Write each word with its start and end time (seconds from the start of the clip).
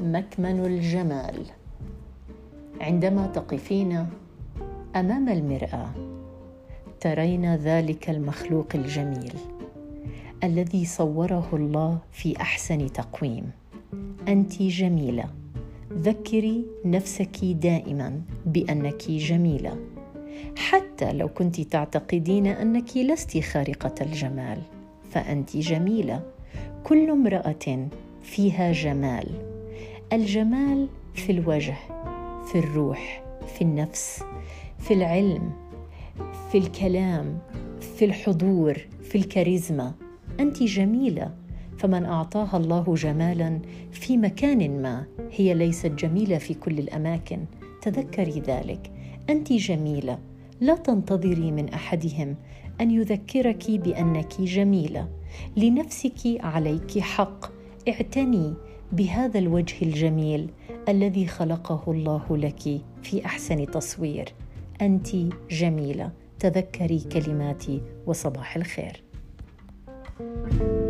مكمن 0.00 0.64
الجمال. 0.66 1.46
عندما 2.80 3.26
تقفين 3.26 4.06
أمام 4.96 5.28
المرأة 5.28 5.90
ترين 7.00 7.54
ذلك 7.54 8.10
المخلوق 8.10 8.66
الجميل 8.74 9.32
الذي 10.44 10.84
صوره 10.84 11.48
الله 11.52 11.98
في 12.12 12.36
أحسن 12.40 12.92
تقويم. 12.92 13.50
أنت 14.28 14.62
جميلة. 14.62 15.24
ذكري 15.92 16.64
نفسك 16.84 17.44
دائما 17.44 18.20
بأنك 18.46 19.10
جميلة. 19.10 19.76
حتى 20.56 21.12
لو 21.12 21.28
كنت 21.28 21.60
تعتقدين 21.60 22.46
أنك 22.46 22.96
لست 22.96 23.38
خارقة 23.38 23.94
الجمال 24.00 24.58
فأنت 25.10 25.56
جميلة. 25.56 26.22
كل 26.84 27.10
امرأة 27.10 27.88
فيها 28.26 28.72
جمال. 28.72 29.28
الجمال 30.12 30.88
في 31.14 31.32
الوجه 31.32 31.76
في 32.46 32.58
الروح 32.58 33.24
في 33.54 33.62
النفس 33.62 34.24
في 34.78 34.94
العلم 34.94 35.52
في 36.52 36.58
الكلام 36.58 37.38
في 37.80 38.04
الحضور 38.04 38.78
في 39.02 39.18
الكاريزما. 39.18 39.94
أنت 40.40 40.62
جميلة 40.62 41.34
فمن 41.78 42.04
أعطاها 42.04 42.56
الله 42.56 42.94
جمالا 42.94 43.60
في 43.92 44.16
مكان 44.16 44.82
ما 44.82 45.06
هي 45.32 45.54
ليست 45.54 45.86
جميلة 45.86 46.38
في 46.38 46.54
كل 46.54 46.78
الأماكن. 46.78 47.44
تذكري 47.82 48.40
ذلك. 48.40 48.92
أنت 49.30 49.52
جميلة. 49.52 50.18
لا 50.60 50.74
تنتظري 50.74 51.50
من 51.50 51.68
أحدهم 51.68 52.36
أن 52.80 52.90
يذكرك 52.90 53.70
بأنك 53.70 54.40
جميلة. 54.40 55.08
لنفسك 55.56 56.40
عليك 56.40 56.98
حق. 56.98 57.55
اعتني 57.88 58.54
بهذا 58.92 59.38
الوجه 59.38 59.74
الجميل 59.82 60.50
الذي 60.88 61.26
خلقه 61.26 61.92
الله 61.92 62.36
لك 62.36 62.80
في 63.02 63.24
أحسن 63.24 63.66
تصوير. 63.66 64.32
أنت 64.82 65.08
جميلة. 65.50 66.12
تذكري 66.38 66.98
كلماتي 67.12 67.82
وصباح 68.06 68.56
الخير. 68.56 69.02
thank 70.18 70.60
you 70.60 70.85